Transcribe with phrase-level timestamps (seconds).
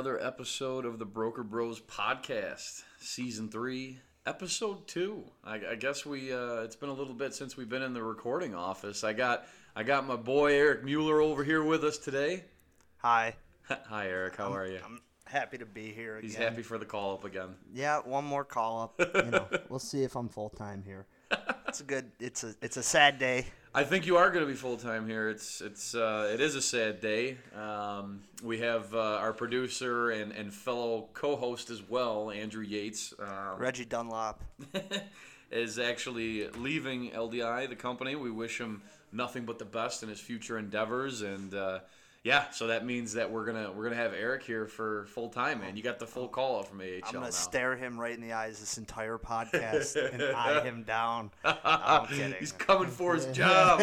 [0.00, 5.24] another episode of the Broker Bros podcast, season three, episode two.
[5.44, 8.02] I, I guess we uh, it's been a little bit since we've been in the
[8.02, 9.04] recording office.
[9.04, 9.44] I got
[9.76, 12.44] I got my boy Eric Mueller over here with us today.
[13.02, 13.34] Hi.
[13.68, 14.80] Hi Eric, how are you?
[14.82, 16.30] I'm happy to be here again.
[16.30, 17.50] He's happy for the call up again.
[17.74, 19.14] Yeah, one more call up.
[19.22, 21.06] You know, we'll see if I'm full time here.
[21.68, 22.10] It's a good.
[22.18, 22.52] It's a.
[22.62, 23.46] It's a sad day.
[23.72, 25.28] I think you are going to be full time here.
[25.28, 27.36] It's it's uh, it is a sad day.
[27.56, 33.14] Um, we have uh, our producer and, and fellow co-host as well, Andrew Yates.
[33.16, 34.42] Uh, Reggie Dunlop.
[35.52, 38.16] is actually leaving LDI, the company.
[38.16, 41.78] We wish him nothing but the best in his future endeavors, and uh,
[42.22, 45.60] yeah, so that means that we're gonna we're gonna have Eric here for full time,
[45.60, 45.76] man.
[45.76, 47.30] You got the full call out from AHL I'm gonna now.
[47.30, 51.30] stare him right in the eyes this entire podcast and eye him down.
[51.44, 52.34] I'm kidding.
[52.38, 53.80] He's coming for his job.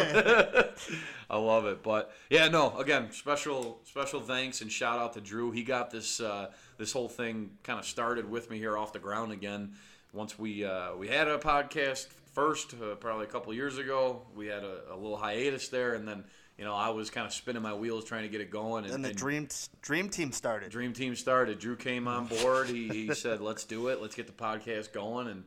[1.29, 1.81] I love it.
[1.81, 2.77] But yeah, no.
[2.77, 5.51] Again, special special thanks and shout out to Drew.
[5.51, 8.99] He got this uh, this whole thing kind of started with me here off the
[8.99, 9.71] ground again.
[10.13, 14.21] Once we uh, we had a podcast first, uh, probably a couple years ago.
[14.35, 16.23] We had a, a little hiatus there, and then
[16.57, 18.85] you know I was kind of spinning my wheels trying to get it going.
[18.85, 19.47] And, And the and dream
[19.81, 20.71] dream team started.
[20.71, 21.59] Dream Team started.
[21.59, 22.67] Drew came on board.
[22.69, 24.01] He, he said, "Let's do it.
[24.01, 25.43] Let's get the podcast going." And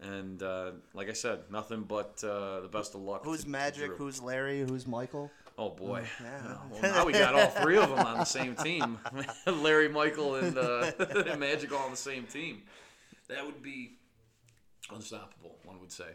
[0.00, 3.24] and uh, like I said, nothing but uh, the best of luck.
[3.24, 3.86] Who's to- to Magic?
[3.88, 3.96] Drew.
[3.96, 4.60] Who's Larry?
[4.60, 5.30] Who's Michael?
[5.58, 6.04] Oh boy.
[6.20, 6.56] Yeah.
[6.70, 8.98] Well, now we got all three of them on the same team.
[9.46, 12.62] Larry, Michael, and, uh, and Magic all on the same team.
[13.28, 13.92] That would be
[14.90, 16.08] unstoppable, one would say.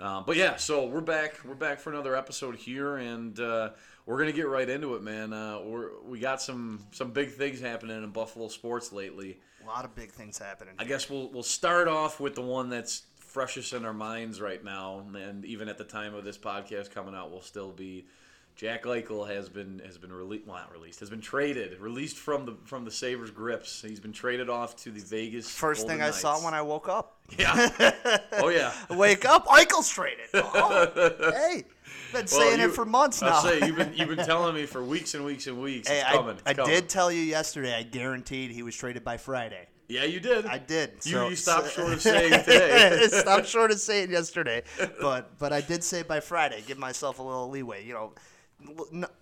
[0.00, 1.38] Um, but yeah, so we're back.
[1.44, 3.70] We're back for another episode here, and uh,
[4.06, 5.32] we're gonna get right into it, man.
[5.32, 9.38] Uh, we're we got some some big things happening in Buffalo sports lately.
[9.62, 10.74] A lot of big things happening.
[10.78, 14.62] I guess we'll we'll start off with the one that's freshest in our minds right
[14.62, 18.06] now, and even at the time of this podcast coming out, will still be
[18.54, 22.44] Jack Eichel has been has been released, well, not released, has been traded, released from
[22.46, 23.82] the from the Sabres grips.
[23.82, 25.50] He's been traded off to the Vegas.
[25.50, 27.18] First Golden thing I saw when I woke up.
[27.38, 28.72] yeah, oh yeah.
[28.90, 30.26] Wake up, Eichel's traded.
[30.34, 30.86] Oh,
[31.32, 31.64] hey,
[32.12, 33.40] been saying you- it for months now.
[33.40, 35.88] Say you've been you've been telling me for weeks and weeks and weeks.
[35.88, 36.34] Hey, it's I, coming.
[36.36, 36.74] it's I coming.
[36.74, 37.74] did tell you yesterday.
[37.74, 39.66] I guaranteed he was traded by Friday.
[39.88, 40.46] Yeah, you did.
[40.46, 40.92] I did.
[41.04, 43.08] You, so- you stopped so- short of saying today.
[43.10, 44.62] Stopped short of saying yesterday,
[45.00, 46.62] but but I did say by Friday.
[46.66, 47.84] Give myself a little leeway.
[47.84, 48.12] You know,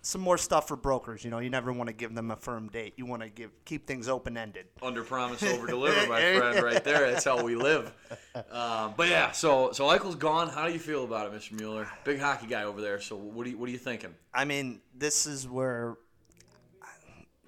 [0.02, 1.24] some more stuff for brokers.
[1.24, 2.94] You know, you never want to give them a firm date.
[2.96, 4.66] You want to give keep things open ended.
[4.82, 7.92] under promise over deliver my friend right there that's how we live
[8.50, 11.52] um, but yeah so so Eichel's gone how do you feel about it Mr.
[11.52, 14.44] Mueller big hockey guy over there so what do you what are you thinking I
[14.44, 15.96] mean, this is where,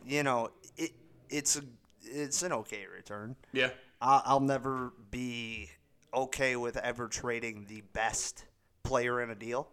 [0.05, 0.93] you know, it
[1.31, 1.63] it's a
[2.03, 3.37] it's an okay return.
[3.53, 3.71] yeah
[4.01, 5.71] I'll, I'll never be
[6.13, 8.45] okay with ever trading the best
[8.83, 9.69] player in a deal,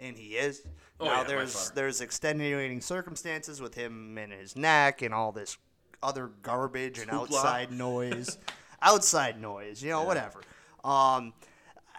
[0.00, 0.62] and he is.
[0.98, 5.56] Oh, now yeah, there's there's extenuating circumstances with him and his neck and all this
[6.02, 7.22] other garbage and Hoopla.
[7.22, 8.38] outside noise,
[8.82, 10.40] outside noise, you know, whatever.
[10.84, 11.32] Um,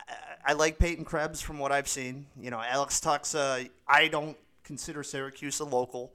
[0.08, 0.14] I,
[0.48, 2.26] I like Peyton Krebs from what I've seen.
[2.40, 3.70] You know, Alex Tuxa.
[3.88, 6.14] I don't consider Syracuse a local.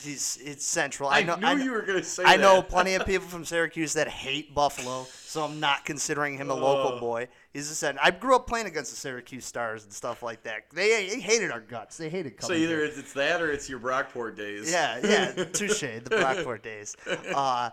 [0.00, 1.08] He's it's central.
[1.08, 1.36] I, I know.
[1.36, 4.54] knew I you were gonna say I know plenty of people from Syracuse that hate
[4.54, 7.28] Buffalo, so I'm not considering him a local boy.
[7.52, 10.70] He's just said I grew up playing against the Syracuse Stars and stuff like that.
[10.72, 11.96] They, they hated our guts.
[11.96, 12.84] They hated so either here.
[12.84, 15.80] it's, it's that or it's your Brockport days Yeah, yeah, touche.
[15.80, 16.96] The Brockport days.
[17.34, 17.70] Uh,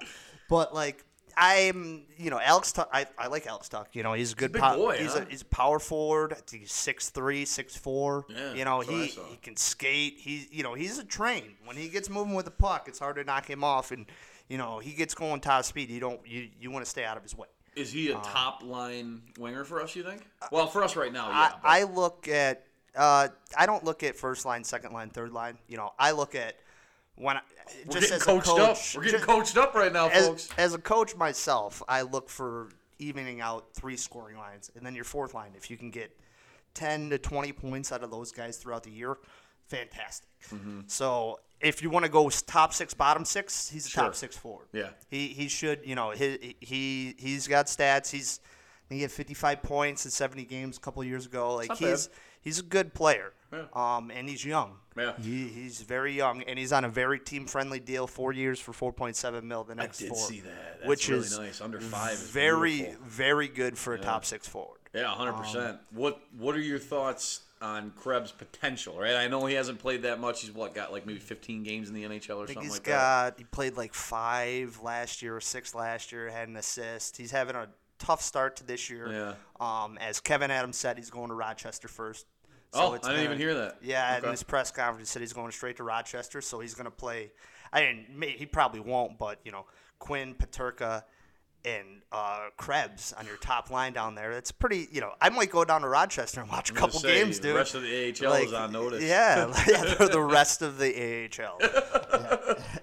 [0.50, 1.04] but like
[1.38, 2.72] I'm, you know, Alex.
[2.72, 3.88] Tuch, I, I like Alex Tuch.
[3.94, 4.52] You know, he's a good.
[4.52, 5.26] big pow- boy, he's huh?
[5.28, 6.34] a he's a power forward.
[6.34, 8.26] I think he's six three, six four.
[8.30, 10.16] Yeah, you know, that's what I he he can skate.
[10.18, 11.56] He you know he's a train.
[11.66, 13.92] When he gets moving with the puck, it's hard to knock him off.
[13.92, 14.06] And
[14.48, 15.90] you know he gets going top speed.
[15.90, 17.48] You don't you you want to stay out of his way.
[17.76, 21.30] is he a top line winger for us you think well for us right now
[21.30, 22.66] yeah I, I look at
[22.96, 25.58] uh, I don't look at first line, second line, third line.
[25.70, 26.58] You know, I look at
[27.16, 27.42] when I,
[27.86, 30.10] we're just getting as coached a coach, up we're getting ju- coached up right now
[30.10, 32.70] as, folks as a coach myself, I look for
[33.00, 35.52] evening out three scoring lines, and then your fourth line.
[35.56, 36.16] If you can get
[36.74, 39.18] ten to twenty points out of those guys throughout the year,
[39.68, 40.30] fantastic.
[40.54, 40.82] Mm-hmm.
[40.88, 44.04] So if you want to go top six, bottom six, he's a Sure.
[44.06, 44.68] top six forward.
[44.74, 44.90] Yeah.
[45.10, 45.82] he he should.
[45.86, 48.10] You know, he he he's got stats.
[48.12, 48.40] He's
[48.90, 51.56] he had 55 points in 70 games a couple years ago.
[51.56, 52.16] Like he's bad.
[52.42, 53.32] he's a good player.
[53.52, 53.64] Yeah.
[53.74, 54.78] Um, and he's young.
[54.98, 55.14] Yeah.
[55.22, 59.44] He, he's very young, and he's on a very team-friendly deal, four years for 4.7
[59.44, 59.64] mil.
[59.64, 62.30] The next I did four, see that That's which really is nice under five is
[62.30, 63.06] very, beautiful.
[63.06, 64.80] very good for a top six forward.
[64.94, 65.78] Yeah, hundred Um, percent.
[65.92, 68.98] What What are your thoughts on Krebs' potential?
[69.00, 70.42] Right, I know he hasn't played that much.
[70.42, 73.30] He's what got like maybe fifteen games in the NHL or something he's like that.
[73.32, 77.16] got he played like five last year or six last year, had an assist.
[77.16, 77.70] He's having a
[78.00, 79.08] tough start to this year.
[79.10, 79.34] Yeah.
[79.86, 82.26] Um, as Kevin Adams said, he's going to Rochester first.
[82.74, 83.78] Oh, it's I didn't gonna- even hear that.
[83.82, 84.26] Yeah, Okay.
[84.28, 86.92] in his press conference, he said he's going straight to Rochester, so he's going to
[86.92, 87.32] play.
[87.74, 89.66] I mean, may, he probably won't, but you know,
[90.00, 91.04] Quinn, Peterka,
[91.64, 94.34] and uh, Krebs on your top line down there.
[94.34, 94.88] That's pretty.
[94.92, 97.52] You know, I might go down to Rochester and watch a couple say, games, dude.
[97.54, 99.04] The rest of the AHL is on notice.
[99.04, 101.60] Yeah, yeah, the- the rest of the AHL,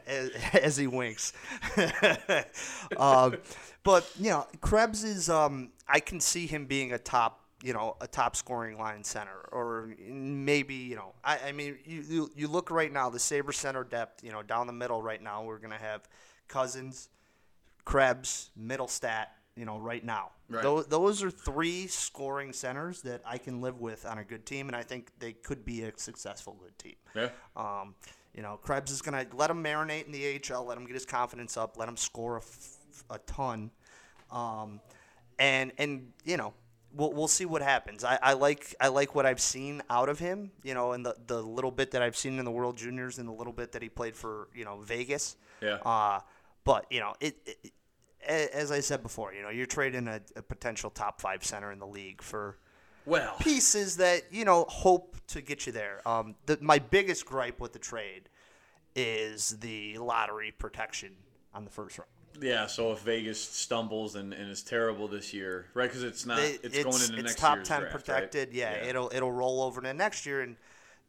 [0.06, 1.32] as, as he winks.
[2.96, 3.36] um,
[3.82, 5.28] but you know, Krebs is.
[5.28, 7.40] Um, I can see him being a top.
[7.62, 11.14] You know, a top scoring line center, or maybe you know.
[11.24, 14.22] I, I mean, you, you you look right now, the Saber center depth.
[14.22, 16.08] You know, down the middle right now, we're gonna have
[16.46, 17.08] Cousins,
[17.84, 19.26] Krebs, Mittelstadt,
[19.56, 20.30] you know, right now.
[20.48, 20.62] Right.
[20.62, 24.68] Those, those are three scoring centers that I can live with on a good team,
[24.68, 26.94] and I think they could be a successful good team.
[27.14, 27.28] Yeah.
[27.56, 27.94] Um,
[28.34, 30.94] you know, Krebs is going to let him marinate in the AHL, let him get
[30.94, 33.70] his confidence up, let him score a, f- a ton.
[34.30, 34.80] Um,
[35.38, 36.54] and, and, you know,
[36.92, 38.04] we'll, we'll see what happens.
[38.04, 41.16] I, I like I like what I've seen out of him, you know, and the,
[41.26, 43.82] the little bit that I've seen in the World Juniors and the little bit that
[43.82, 45.36] he played for, you know, Vegas.
[45.60, 45.78] Yeah.
[45.84, 46.20] Uh,
[46.64, 47.72] but, you know, it, it
[48.26, 51.78] as I said before, you know, you're trading a, a potential top five center in
[51.78, 52.58] the league for
[53.06, 56.06] Well, pieces that you know hope to get you there.
[56.06, 58.28] Um, the, my biggest gripe with the trade
[58.94, 61.12] is the lottery protection
[61.54, 62.10] on the first round.
[62.40, 62.66] Yeah.
[62.66, 65.88] So if Vegas stumbles and, and is terrible this year, right?
[65.88, 66.38] Because it's not.
[66.38, 68.04] They- it's, going into it's next top year's ten draft, right?
[68.04, 68.52] protected.
[68.52, 70.42] Yeah, it'll it'll roll over to next year.
[70.42, 70.56] And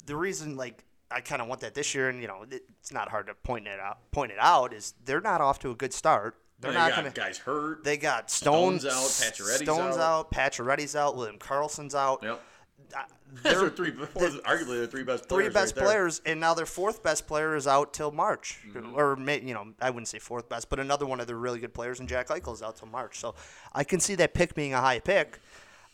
[0.06, 3.10] the reason, like, I kind of want that this year, and you know, it's not
[3.10, 4.12] hard to point it out.
[4.12, 6.36] Point it out is they're not off to a good start.
[6.62, 7.12] They're They not to.
[7.12, 7.84] guys hurt.
[7.86, 10.02] They got Stone, Stone's out, Pacioretty's Stone's out.
[10.02, 12.22] out, Pacioretty's out, William Karlsson's out.
[12.22, 12.42] Yep.
[13.44, 13.92] They're- are three.
[13.92, 15.54] arguably their three best three players.
[15.54, 18.96] best right players, and now their fourth best player is out till March, Mm-hmm.
[18.96, 21.74] or you know, I wouldn't say fourth best, but another one of their really good
[21.74, 23.20] players, and Jack Eichel is out till March.
[23.20, 23.36] So
[23.74, 25.40] I can see that pick being a high pick.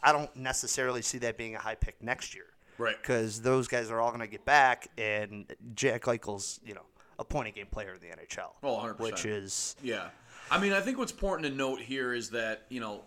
[0.01, 2.45] I don't necessarily see that being a high pick next year,
[2.77, 2.95] Right.
[3.01, 6.86] Because those guys are all going to get back, and Jack Eichel's, you know,
[7.19, 9.00] a point a game player in the NHL, Oh, 100%.
[9.00, 10.09] which is Yeah.
[10.51, 13.01] I mean, I think what's important to note here is that, you know,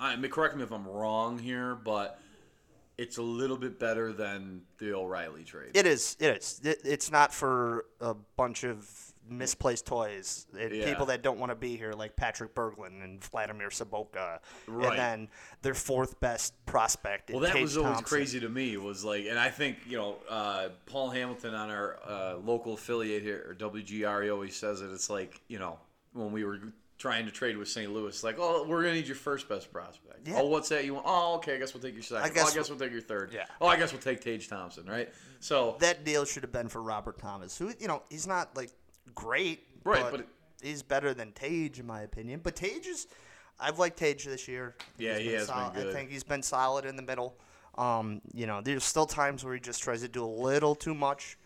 [0.00, 2.18] I mean, correct me if I'm wrong here, but
[2.98, 5.72] it's a little bit better than the O'Reilly trade.
[5.74, 6.16] It is.
[6.18, 6.60] It is.
[6.64, 8.88] It, it's not for a bunch of
[9.28, 10.84] misplaced toys Yeah.
[10.84, 14.38] people that don't want to be here, like Patrick Berglund and Vladimir Sobotka,
[14.68, 14.90] Right.
[14.90, 15.28] and then
[15.62, 17.30] their fourth best prospect.
[17.30, 18.76] Well, that was always crazy to me.
[18.76, 23.22] Was like, and I think you know, uh, Paul Hamilton on our uh, local affiliate
[23.24, 24.90] here, or WGR, he always says it.
[24.92, 25.78] It's like you know,
[26.12, 26.60] when we were
[26.98, 27.92] trying to trade with St.
[27.92, 30.26] Louis, like, oh, we're gonna need your first best prospect.
[30.26, 30.36] Yeah.
[30.38, 31.06] Oh, what's that you want?
[31.08, 32.24] Oh, okay, I guess we'll take your second.
[32.24, 33.32] I guess oh, I guess we'll take your third.
[33.32, 33.44] Yeah.
[33.60, 35.12] Oh, I guess we'll take Tage Thompson, right?
[35.40, 38.70] So That deal should have been for Robert Thomas, who you know he's not like
[39.14, 40.28] great, Right, but, but
[40.62, 42.40] he's better than Tage in my opinion.
[42.42, 43.06] But Tage is,
[43.60, 44.74] I've liked Tage this year.
[44.98, 45.74] Yeah, he's he has been solid.
[45.74, 45.88] good.
[45.88, 47.36] I think he's been solid in the middle.
[47.78, 50.94] Um, you know, there's still times where he just tries to do a little too
[50.94, 51.36] much,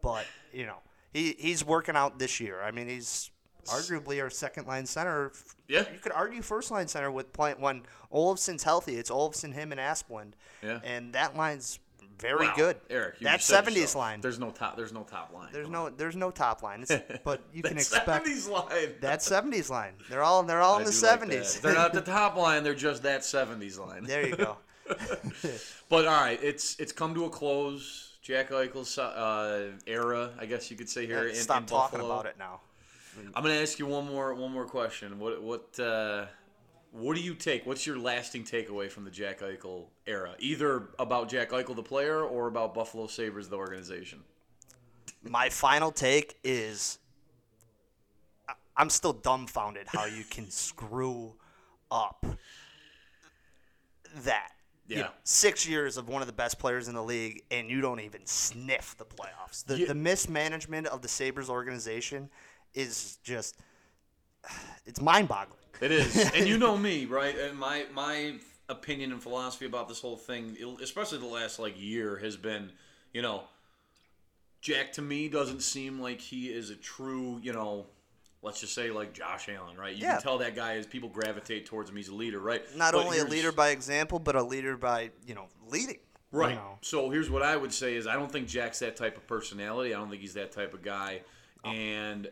[0.00, 0.78] but you know,
[1.12, 2.62] he he's working out this year.
[2.62, 3.30] I mean, he's
[3.70, 5.32] arguably our second line center.
[5.68, 5.84] Yeah.
[5.92, 7.82] you could argue first line center with playing when
[8.12, 8.96] Olofsson's healthy.
[8.96, 10.32] It's Olafson, him, and Asplund.
[10.62, 10.80] Yeah.
[10.84, 11.78] and that line's
[12.20, 12.76] very Wow, good.
[12.90, 13.16] Eric.
[13.18, 14.20] You that '70s line.
[14.20, 14.76] There's no top.
[14.76, 15.48] There's no top line.
[15.52, 15.94] There's Come no on.
[15.96, 16.82] there's no top line.
[16.82, 16.94] It's,
[17.24, 18.94] but you can That expect 70s line.
[19.00, 19.94] that 70s line.
[20.08, 21.60] They're all they're all I in the do like 70s.
[21.60, 22.62] They're not the top line.
[22.62, 24.04] They're just that 70s line.
[24.04, 24.56] there you go.
[25.88, 28.12] But all right, it's it's come to a close.
[28.22, 32.14] Jack Eichel's uh, era, I guess you could say here in, Stop in talking Buffalo.
[32.14, 32.60] about it now.
[33.34, 35.18] I'm gonna ask you one more one more question.
[35.18, 36.26] What what uh,
[36.92, 37.66] what do you take?
[37.66, 40.34] What's your lasting takeaway from the Jack Eichel era?
[40.38, 44.20] Either about Jack Eichel the player or about Buffalo Sabres the organization.
[45.22, 46.98] My final take is
[48.76, 51.34] I'm still dumbfounded how you can screw
[51.90, 52.24] up
[54.24, 54.50] that.
[54.86, 55.02] You Yeah.
[55.04, 58.00] know, six years of one of the best players in the league, and you don't
[58.00, 59.64] even sniff the playoffs.
[59.64, 59.86] The, Yeah.
[59.86, 62.28] the mismanagement of the Sabres organization
[62.74, 63.56] is just,
[64.86, 65.58] it's mind boggling.
[65.80, 67.36] It is, and you know me, right?
[67.38, 68.34] And my my
[68.68, 72.70] opinion and philosophy about this whole thing, especially the last like year, has been,
[73.12, 73.42] you know,
[74.60, 77.86] Jack to me doesn't seem like he is a true, you know,
[78.40, 79.94] let's just say like Josh Allen, right?
[79.94, 80.12] You Yeah.
[80.14, 81.96] can tell that guy is people gravitate towards him.
[81.96, 82.62] He's a leader, right?
[82.76, 85.98] Not But only a leader by example, but a leader by, you know, leading.
[86.32, 86.50] Right.
[86.50, 86.78] you know.
[86.80, 89.94] So here's what I would say is I don't think Jack's that type of personality.
[89.94, 91.20] I don't think he's that type of guy.
[91.64, 91.70] Oh.
[91.70, 92.28] And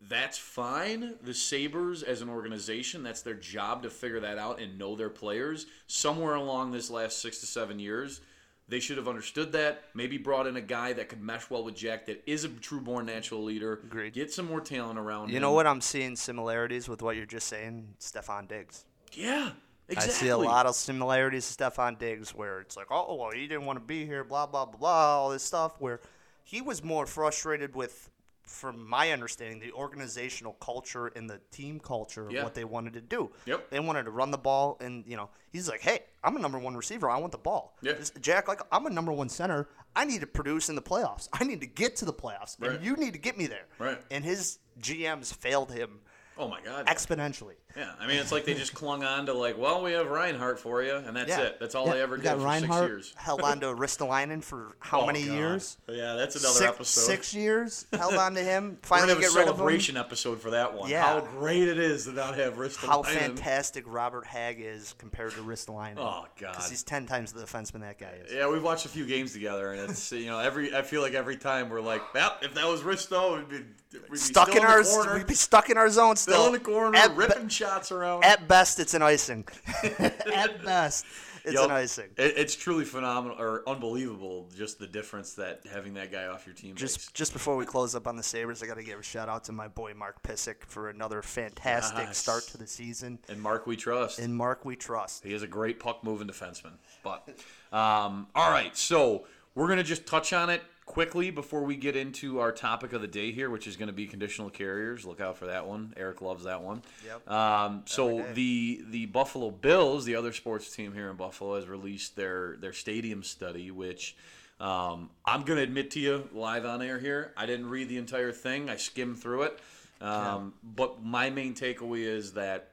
[0.00, 1.14] that's fine.
[1.22, 5.10] The Sabres as an organization, that's their job to figure that out and know their
[5.10, 5.66] players.
[5.86, 8.20] Somewhere along this last six to seven years,
[8.68, 9.84] they should have understood that.
[9.94, 12.80] Maybe brought in a guy that could mesh well with Jack that is a true
[12.80, 13.80] born natural leader.
[13.84, 14.12] Agreed.
[14.12, 15.42] Get some more talent around You him.
[15.42, 15.66] know what?
[15.66, 18.84] I'm seeing similarities with what you're just saying, Stefon Diggs.
[19.14, 19.50] Yeah.
[19.90, 20.12] Exactly.
[20.12, 23.46] I see a lot of similarities to Stefon Diggs where it's like, oh, well, he
[23.48, 26.00] didn't want to be here, blah, blah, blah, blah, all this stuff, where
[26.44, 28.10] he was more frustrated with
[28.48, 32.42] from my understanding, the organizational culture and the team culture of Yeah.
[32.44, 33.30] what they wanted to do.
[33.46, 33.70] Yep.
[33.70, 36.58] They wanted to run the ball, and you know, he's like, "Hey, I'm a number
[36.58, 37.08] one receiver.
[37.10, 37.94] I want the ball." Yeah.
[38.20, 39.68] Jack, like, I'm a number one center.
[39.94, 41.28] I need to produce in the playoffs.
[41.32, 42.72] I need to get to the playoffs, Right.
[42.72, 43.66] and you need to get me there.
[43.78, 44.00] Right.
[44.10, 46.00] And his GMs failed him
[46.36, 46.86] Oh my God.
[46.86, 47.56] exponentially.
[47.76, 50.58] Yeah, I mean, it's like they just clung on to like, well, we have Reinhart
[50.58, 51.40] for you, and that's Yeah.
[51.42, 51.60] it.
[51.60, 53.14] That's all Yeah, they ever we did got for Reinhart six years.
[53.16, 55.34] held on to Ristolainen for how Oh, many God.
[55.34, 55.76] years?
[55.88, 57.00] Yeah, that's another six, episode.
[57.02, 58.70] Six years held on to him.
[58.82, 59.56] We're Finally gonna have get a rid of him.
[59.58, 60.88] celebration episode for that one.
[60.90, 61.02] Yeah.
[61.04, 62.86] How great it is to not have Ristolainen.
[62.88, 65.98] How fantastic Robert Hagg is compared to Ristolainen.
[65.98, 66.52] Oh God.
[66.52, 68.32] Because he's ten times the defenseman that guy is.
[68.32, 71.12] Yeah, we've watched a few games together, and it's you know every I feel like
[71.14, 73.56] every time we're like, yep, if that was Risto, we'd be,
[73.92, 76.34] we'd be Stuck still in our, corner, we'd be stuck in our zone still.
[76.34, 78.24] still in the corner, At, be- ripping shots around.
[78.24, 79.44] at best, it's an icing.
[79.98, 81.04] at best,
[81.44, 81.66] it's Yup.
[81.66, 82.08] an icing.
[82.16, 86.54] It, it's truly phenomenal or unbelievable, just the difference that having that guy off your
[86.54, 86.80] team makes.
[86.80, 89.28] Just just before we close up on the Sabres, I got to give a shout
[89.28, 92.18] out to my boy Mark Pysyk for another fantastic Yes.
[92.18, 93.18] start to the season.
[93.28, 94.18] And Mark, we trust.
[94.18, 95.24] And Mark, we trust.
[95.24, 96.72] He is a great puck moving defenseman.
[97.02, 97.28] But
[97.72, 99.24] um, all right, so
[99.54, 103.06] we're gonna just touch on it quickly before we get into our topic of the
[103.06, 105.04] day here, which is going to be conditional carriers.
[105.04, 105.92] Look out for that one.
[105.98, 106.82] Eric loves that one.
[107.06, 107.30] Yep.
[107.30, 112.16] Um, so the the Buffalo Bills, the other sports team here in Buffalo, has released
[112.16, 114.16] their their stadium study, which.
[114.60, 117.32] Um, I'm gonna admit to you live on air here.
[117.36, 118.68] I didn't read the entire thing.
[118.68, 119.60] I skimmed through it,
[120.00, 122.72] um, but my main takeaway is that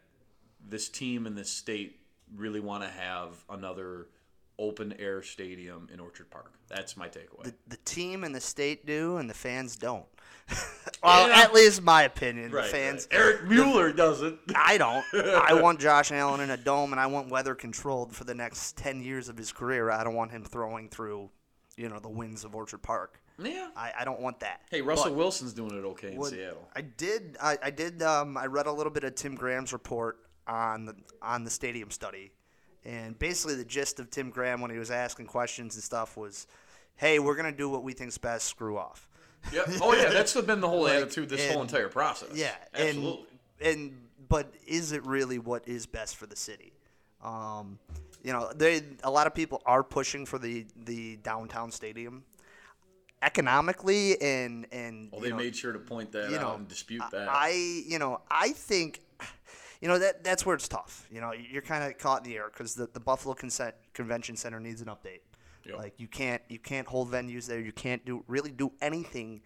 [0.67, 1.99] this team and this state
[2.35, 4.07] really want to have another
[4.59, 6.53] open air stadium in Orchard Park.
[6.67, 7.43] That's my takeaway.
[7.43, 10.05] The, the team and the state do, and the fans don't.
[11.03, 11.39] well, Yeah.
[11.41, 12.51] at least my opinion.
[12.51, 13.07] right, the fans.
[13.11, 13.19] right.
[13.19, 14.39] Eric Mueller doesn't.
[14.55, 15.03] I don't.
[15.13, 18.77] I want Josh Allen in a dome, and I want weather controlled for the next
[18.77, 19.91] ten years of his career.
[19.91, 21.29] I don't want him throwing through,
[21.77, 23.19] you know, the winds of Orchard Park.
[23.37, 23.67] Yeah.
[23.75, 24.61] I, I don't want that.
[24.71, 26.67] Hey, Russell But Wilson's doing it okay in what- Seattle.
[26.75, 27.37] I did.
[27.41, 28.01] I, I did.
[28.01, 31.89] Um, I read a little bit of Tim Graham's report on the on the stadium
[31.91, 32.31] study,
[32.85, 36.47] and basically the gist of Tim Graham when he was asking questions and stuff was,
[36.95, 38.47] "Hey, we're gonna do what we think's best.
[38.47, 39.07] Screw off."
[39.51, 39.63] Yeah.
[39.81, 42.29] Oh yeah, that's been the whole Like, attitude this whole entire process.
[42.33, 43.25] Yeah, Absolutely.
[43.61, 46.73] and and but is it really what is best for the city?
[47.23, 47.79] Um,
[48.23, 52.23] you know, they a lot of people are pushing for the the downtown stadium.
[53.21, 56.67] Economically and and well, they know, made sure to point that you out know, and
[56.67, 57.27] dispute that.
[57.29, 59.01] I you know I think
[59.85, 61.07] you know that that's where it's tough.
[61.11, 64.35] You know, you're kind of caught in the air because the, the Buffalo Consent Convention
[64.35, 65.19] Center needs an update.
[65.63, 65.77] Yep.
[65.77, 67.59] Like you can't you can't hold venues there.
[67.59, 69.41] You can't do really do anything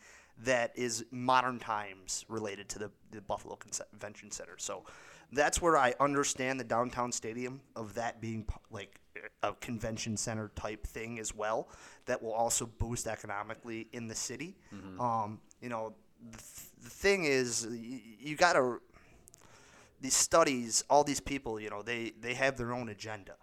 [0.46, 4.56] that is modern times related to the, the Buffalo Convention Center.
[4.58, 4.86] So
[5.34, 8.98] that's where I understand the downtown stadium of that being like
[9.44, 11.68] a convention center type thing as well.
[12.06, 14.56] That will also boost economically in the city.
[15.02, 15.96] Um, you know,
[16.32, 18.80] the, th- the thing is, you, you got to
[20.02, 23.36] these studies, all these people, you know, they they have their own agenda,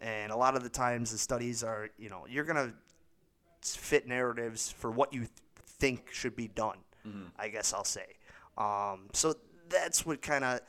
[0.00, 2.72] and a lot of the times the studies are, you know, you're gonna
[3.62, 5.30] fit narratives for what you th-
[5.66, 6.78] think should be done.
[7.38, 8.04] I guess I'll say.
[8.58, 9.34] Um, so
[9.70, 10.60] that's what kind of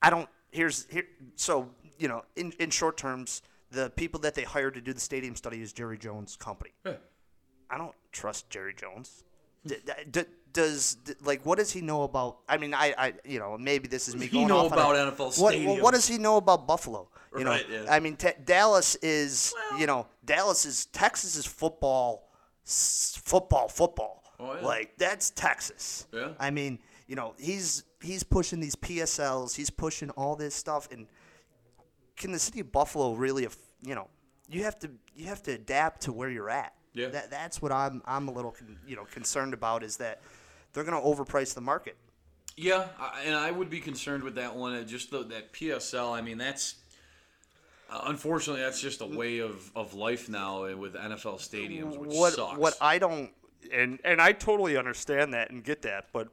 [0.00, 0.28] I don't.
[0.52, 1.04] Here's here.
[1.34, 5.00] So you know, in in short terms, the people that they hired to do the
[5.00, 6.70] stadium study is Jerry Jones' company.
[6.86, 6.92] Yeah.
[7.68, 9.24] I don't trust Jerry Jones.
[9.66, 10.24] D- d- d-
[10.58, 12.38] does like what does he know about?
[12.48, 14.72] I mean, I, I you know maybe this is me Does he going know off
[14.72, 17.08] on a- about NFL What, well, what does he know about Buffalo?
[17.36, 17.84] You know, yeah.
[17.88, 22.28] I mean, te- Dallas is you know Dallas is Texas is football,
[22.66, 24.22] s- football, football.
[24.40, 24.66] Oh, yeah.
[24.66, 26.06] Like that's Texas.
[26.12, 26.30] Yeah.
[26.38, 31.06] I mean, you know, he's he's pushing these PSLs, he's pushing all this stuff, and
[32.16, 33.46] can the city of Buffalo really,
[33.82, 34.08] you know,
[34.48, 36.72] you have to you have to adapt to where you're at.
[36.94, 37.08] Yeah.
[37.08, 40.20] That that's what I'm I'm a little con, you know concerned about is that
[40.72, 41.96] they're going to overprice the market.
[42.56, 42.86] Yeah,
[43.24, 44.74] and I would be concerned with that one.
[44.74, 46.12] uh, Just the, that PSL.
[46.12, 46.74] I mean, that's
[47.90, 52.10] uh, unfortunately that's just a way of, of life now uh, with NFL stadiums, which
[52.10, 52.58] what sucks.
[52.58, 53.30] what I don't
[53.72, 56.28] and and I totally understand that and get that, but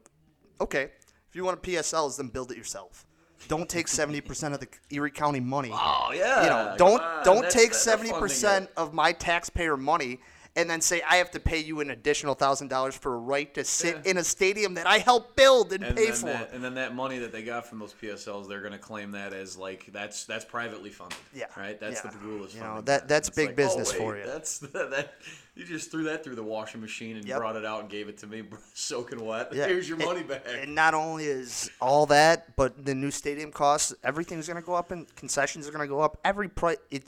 [0.59, 0.89] okay,
[1.29, 3.05] if you want a PSLs, then build it yourself.
[3.47, 5.69] Don't take seventy percent of the Erie County money.
[5.73, 9.11] oh yeah, you know, don't on, don't take seventy fun thing to- percent of my
[9.11, 10.21] taxpayer money
[10.57, 13.53] and then say I have to pay you an additional thousand dollars for a right
[13.55, 14.11] to sit Yeah.
[14.11, 16.27] in a stadium that I helped build and, and pay for.
[16.27, 19.11] That, and then that money that they got from those PSLs, they're going to claim
[19.11, 21.17] that as like that's that's privately funded.
[21.33, 21.79] Yeah, right.
[21.79, 22.11] That's yeah.
[22.11, 23.07] the Pegulas You know, that- that.
[23.07, 24.25] that's big like, business oh, for you.
[24.25, 25.13] That's that.
[25.55, 27.37] You just threw that through the washing machine and Yep.
[27.37, 28.43] brought it out and gave it to me,
[28.73, 29.53] soaking wet.
[29.53, 29.67] Yeah.
[29.67, 30.43] Here's your And- money back.
[30.47, 34.73] And not only is all that, but the new stadium costs, everything's going to go
[34.73, 36.17] up, and concessions are going to go up.
[36.25, 37.03] Every price, it,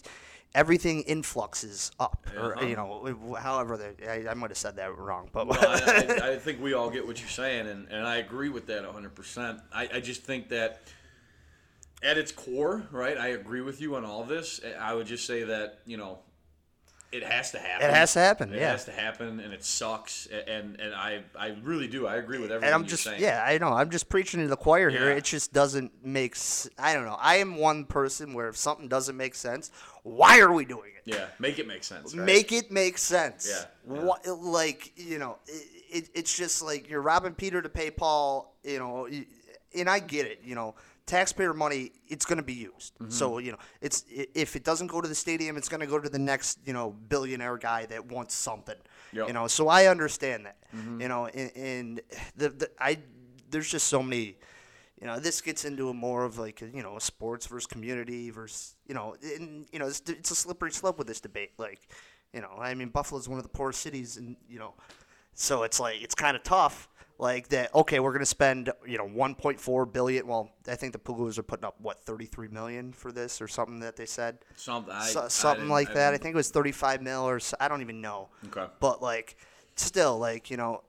[0.55, 2.65] everything influxes up, or Uh-huh.
[2.65, 6.29] you know, however they, I, I might have said that wrong, but Well, I, I,
[6.33, 9.61] I think we all get what you're saying, and, and I agree with that 100%.
[9.73, 10.81] I, I just think that
[12.03, 14.61] at its core, right, I agree with you on all this.
[14.79, 16.19] I would just say that, you know,
[17.11, 17.87] it has to happen.
[17.89, 18.71] It has to happen, It yeah.
[18.71, 20.27] has to happen, and it sucks.
[20.27, 22.05] And and I, I really do.
[22.07, 23.21] I agree with everything and I'm you're just saying.
[23.21, 23.69] yeah, I know.
[23.69, 25.09] I'm just preaching to the choir here.
[25.09, 25.15] Yeah.
[25.17, 26.33] It just doesn't make.
[26.35, 27.17] s- I don't know.
[27.19, 29.71] I am one person where if something doesn't make sense,
[30.03, 31.03] why are we doing it?
[31.05, 32.13] Yeah, make it make sense.
[32.13, 32.25] Right?
[32.25, 33.47] Make it make sense.
[33.49, 34.03] Yeah, yeah.
[34.03, 38.53] What, like you know, it, it, it's just like you're robbing Peter to pay Paul.
[38.65, 39.07] You know,
[39.75, 40.41] and I get it.
[40.43, 40.75] You know,
[41.07, 41.91] taxpayer money.
[42.07, 42.93] It's going to be used.
[42.95, 43.09] Mm-hmm.
[43.09, 45.97] So you know, it's if it doesn't go to the stadium, it's going to go
[45.97, 48.75] to the next you know billionaire guy that wants something.
[49.13, 49.21] Yep.
[49.21, 49.27] Mm-hmm.
[49.29, 50.57] You know, so I understand that.
[50.99, 52.01] You know, and, and
[52.35, 52.99] the, the I
[53.49, 54.37] there's just so many.
[54.99, 58.75] You know, this gets into a more of like you know, sports versus community versus
[58.87, 61.51] you know, and you know, it's, it's a slippery slope with this debate.
[61.57, 61.87] Like,
[62.33, 64.73] you know, I mean, Buffalo's one of the poorest cities, and you know,
[65.35, 66.89] so it's like it's kind of tough.
[67.19, 67.73] Like that.
[67.73, 70.27] Okay, we're gonna spend you know 1.4 billion.
[70.27, 73.79] Well, I think the Pegulas are putting up what 33 million for this or something
[73.79, 74.37] that they said.
[74.55, 76.13] Something, I, So- something like I that.
[76.13, 78.29] I think it was 35 mil or so, I don't even know.
[78.47, 78.67] Okay.
[78.79, 79.35] But like,
[79.75, 80.83] still, like you know,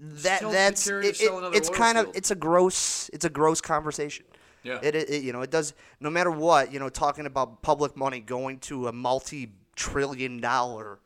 [0.00, 4.24] that Still that's it, it- it's kind of it's a gross it's a gross conversation.
[4.64, 4.78] Yeah.
[4.82, 8.18] It, it, you know it does no matter what you know talking about public money
[8.20, 10.98] going to a multi-trillion dollar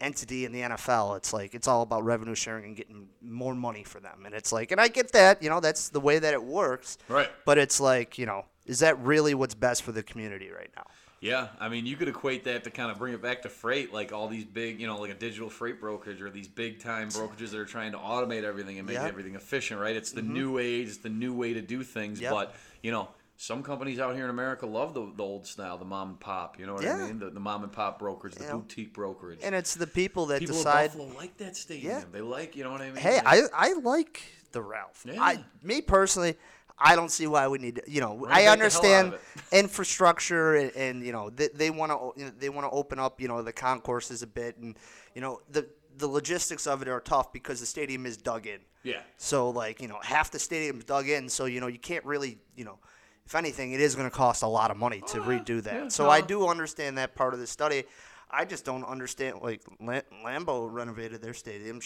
[0.00, 1.16] entity in the NFL.
[1.16, 4.24] It's like it's all about revenue sharing and getting more money for them.
[4.26, 6.98] And it's like, and I get that, you know, that's the way that it works.
[7.08, 7.30] Right.
[7.44, 10.84] But it's like, you know, is that really what's best for the community right now?
[11.20, 13.92] Yeah, I mean, you could equate that to kind of bring it back to freight,
[13.92, 17.08] like all these big, you know, like a digital freight brokerage or these big time
[17.08, 19.08] brokerages that are trying to automate everything and make Yep.
[19.08, 19.96] everything efficient, right?
[19.96, 20.32] It's the mm-hmm.
[20.32, 22.20] new age, it's the new way to do things.
[22.20, 22.32] Yep.
[22.32, 23.08] But, you know,
[23.40, 26.58] some companies out here in America love the, the old style, the mom and pop,
[26.58, 27.20] you know what I mean?
[27.20, 28.54] The, the mom and pop brokerage, the Yeah.
[28.54, 29.38] boutique brokerage.
[29.44, 30.88] And it's the people that People decide.
[30.88, 31.92] Buffalo like that stadium.
[31.92, 32.04] Yeah.
[32.10, 32.96] They like, you know what I mean?
[32.96, 35.04] Hey, I, I like the Ralph.
[35.06, 35.22] Yeah.
[35.22, 36.36] I me personally,
[36.76, 37.82] I don't see why we need to.
[37.86, 39.14] You know, I the hell out understand
[39.52, 43.28] infrastructure and, and you know they, they want to they want to open up you
[43.28, 44.76] know the concourses a bit and
[45.14, 48.58] you know the the logistics of it are tough because the stadium is dug in.
[48.82, 49.00] Yeah.
[49.16, 52.38] So like you know half the stadium's dug in, so you know you can't really
[52.56, 52.78] you know.
[53.28, 55.74] If anything, it is going to cost a lot of money to redo that.
[55.74, 56.10] Oh, yeah, so no.
[56.10, 57.84] I do understand that part of the study.
[58.30, 59.40] I just don't understand.
[59.42, 61.78] Like Lambeau renovated their stadium,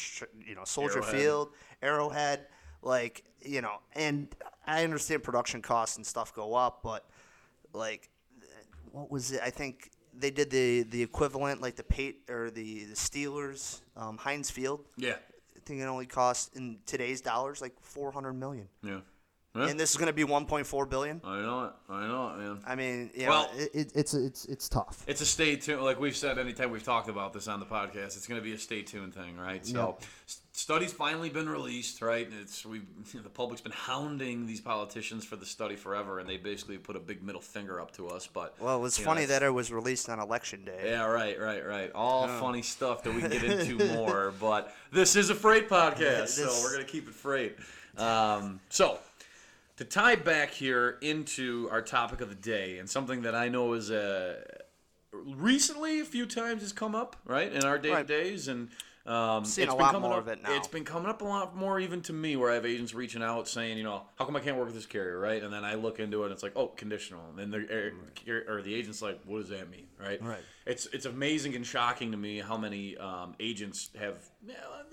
[0.47, 1.15] you know, Soldier Arrowhead.
[1.21, 1.49] Field,
[1.83, 2.47] Arrowhead,
[2.81, 4.33] like you know, and
[4.69, 7.07] I understand production costs and stuff go up, but
[7.73, 8.09] like,
[8.93, 9.41] what was it?
[9.43, 14.17] I think they did the the equivalent, like the Pate or the the Steelers, um,
[14.17, 14.85] Heinz Field.
[14.97, 15.17] Yeah.
[15.57, 19.01] I think it only cost in today's dollars like 400 million, Yeah.
[19.55, 19.69] Yeah.
[19.69, 21.21] and this is going to be 1.4 billion.
[21.23, 21.73] I know it.
[21.91, 22.59] I know it, man.
[22.67, 25.05] I mean, you Well- know, it, it, it's it's it's tough.
[25.07, 25.83] It's a stay tuned.
[25.83, 28.55] Like we've said, anytime we've talked about this on the podcast, it's going to be
[28.55, 29.65] a stay tuned thing, right?
[29.67, 32.27] So, s- study's finally been released, right?
[32.27, 32.81] And it's we
[33.15, 37.01] the public's been hounding these politicians for the study forever, and they basically put a
[37.01, 38.27] big middle finger up to us.
[38.27, 40.81] But Well, it was you know, funny that it was released on election day.
[40.87, 41.93] Yeah, right, right, right.
[41.95, 42.41] All Oh.
[42.41, 46.45] funny stuff that we can get into more, but this is a freight podcast, so
[46.47, 47.57] This- we're gonna keep it freight.
[47.99, 48.99] Um, so,
[49.77, 53.73] to tie back here into our topic of the day, and something that I know
[53.73, 54.43] is uh,
[55.13, 58.07] recently a few times has come up, right, in our day to Right.
[58.07, 58.69] days, and
[59.05, 60.55] um, Seeing it's a been lot more up, of it now.
[60.57, 63.23] It's been coming up a lot more, even to me, where I have agents reaching
[63.23, 65.43] out saying, you know, how come I can't work with this carrier, right?
[65.43, 67.93] And then I look into it, and it's like, oh, conditional, and then the
[68.31, 70.23] or, or the agent's like, what does that mean, right?
[70.23, 70.39] Right.
[70.67, 74.15] It's it's amazing and shocking to me how many um, agents have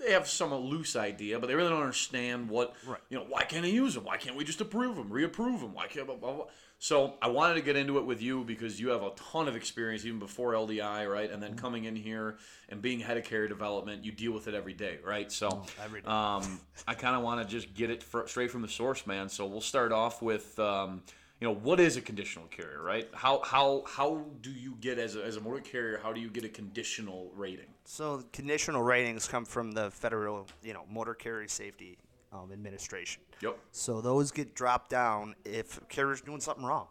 [0.00, 3.00] they have some loose idea, but they really don't understand what Right.
[3.10, 3.24] you know.
[3.28, 4.04] Why can't I use them?
[4.04, 5.72] Why can't we just approve them, reapprove them?
[5.74, 6.44] Why can't blah, blah, blah.
[6.82, 9.54] So I wanted to get into it with you because you have a ton of
[9.54, 11.30] experience even before LDI, right?
[11.30, 12.38] And then coming in here
[12.70, 15.30] and being head of carrier development, you deal with it every day, right?
[15.30, 16.08] So every day.
[16.08, 19.28] um, I kind of want to just get it fr- straight from the source, man.
[19.28, 20.58] So we'll start off with.
[20.58, 21.02] Um,
[21.38, 23.08] you know what is a conditional carrier, right?
[23.14, 25.98] How how how do you get as a, as a motor carrier?
[26.02, 27.64] How do you get a conditional rating?
[27.86, 31.96] So conditional ratings come from the federal, you know, Motor Carrier Safety
[32.32, 33.22] um, Administration.
[33.42, 33.58] Yep.
[33.72, 36.86] So those get dropped down if carrier's doing something wrong.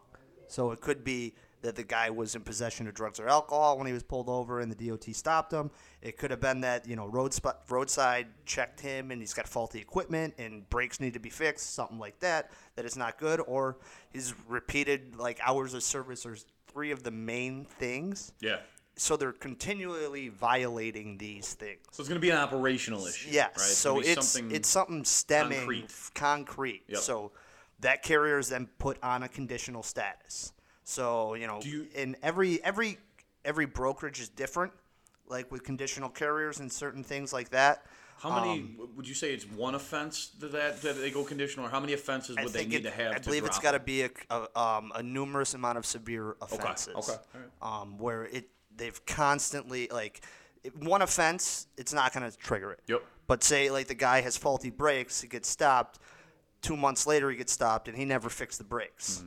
[0.47, 3.85] So it could be that the guy was in possession of drugs or alcohol when
[3.85, 5.69] he was pulled over and the DOT stopped him.
[6.01, 9.47] It could have been that you know road spot, roadside checked him and he's got
[9.47, 12.51] faulty equipment and brakes need to be fixed, something like that.
[12.75, 13.41] That is not good.
[13.45, 13.77] Or
[14.11, 16.37] his repeated like hours of service are
[16.71, 18.31] three of the main things.
[18.39, 18.59] Yeah.
[18.99, 21.79] So they're continually violating these things.
[21.91, 23.29] So it's going to be an operational issue.
[23.31, 23.51] Yes.
[23.57, 23.65] Right?
[23.65, 26.11] So it's something- it's something stemming concrete.
[26.13, 26.83] concrete.
[26.89, 26.99] Yep.
[26.99, 27.31] So
[27.79, 30.51] that carrier is then put on a conditional status.
[30.83, 32.97] So you know, you- in every every
[33.45, 34.73] every brokerage is different,
[35.27, 37.85] like with conditional carriers and certain things like that.
[38.17, 41.79] How many would you say it's one offense that that, they go conditional, or how
[41.79, 43.15] many offences would they need it- to have?
[43.15, 46.95] I believe it's got to be a, a, um, a numerous amount of severe offenses.
[46.97, 47.15] okay,
[47.61, 50.21] all Um, where it they've constantly like
[50.79, 52.79] one offense, it's not going to trigger it.
[52.87, 53.03] Yep.
[53.27, 55.99] But say like the guy has faulty brakes, he gets stopped.
[56.61, 59.23] Two months later, he gets stopped, and he never fixed the brakes.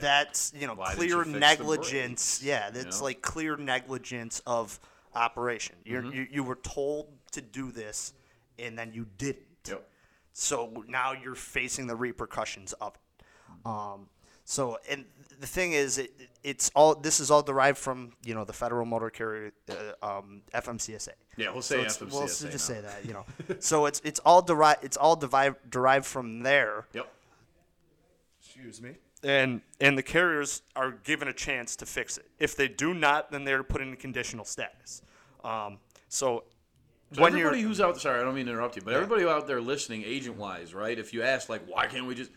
[0.00, 0.74] That's you know.
[0.74, 2.42] Why clear you negligence.
[2.42, 3.04] Yeah, that's know?
[3.06, 4.78] like clear negligence of
[5.14, 5.76] operation.
[5.84, 6.16] You're, Mm-hmm.
[6.16, 8.12] you you were told to do this,
[8.58, 9.44] and then you didn't.
[9.66, 9.86] Yep.
[10.32, 13.66] So now you're facing the repercussions of it.
[13.66, 14.08] Um,
[14.44, 15.04] so and
[15.40, 18.84] the thing is, it, it's all this is all derived from you know the Federal
[18.84, 21.10] Motor Carrier uh, um, FMCSA.
[21.36, 22.56] Yeah, we'll say it's, FMCSA we'll just now.
[22.56, 23.24] say that you know.
[23.60, 26.86] so it's it's all derived it's all derived derived from there.
[26.92, 27.08] Yep.
[28.40, 28.94] Excuse me.
[29.22, 32.26] And and the carriers are given a chance to fix it.
[32.38, 35.02] If they do not, then they're put in conditional status.
[35.44, 36.44] Um, so,
[37.12, 39.24] So when you're everybody who's out sorry, I don't mean to interrupt you, but everybody
[39.24, 40.98] out there listening, agent wise, right?
[40.98, 42.30] If you ask like, why can't we just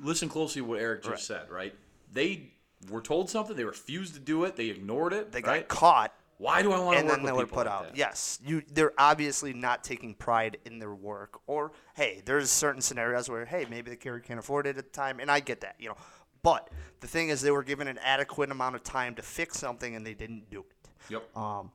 [0.00, 1.20] listen closely to what Eric just Right.
[1.40, 1.74] said, right?
[2.12, 2.52] They
[2.90, 5.68] were told something, they refused to do it, they ignored it, they right?
[5.68, 7.84] got caught Why do I want to and work then they were put like out.
[7.88, 7.96] that?
[7.96, 8.62] Yes, you.
[8.72, 13.66] They're obviously not taking pride in their work, or hey, there's certain scenarios where hey,
[13.70, 15.96] maybe the carrier can't afford it at the time, and I get that, you know.
[16.42, 19.94] But the thing is, they were given an adequate amount of time to fix something,
[19.94, 20.88] and they didn't do it.
[21.08, 21.36] Yep.
[21.36, 21.70] Um,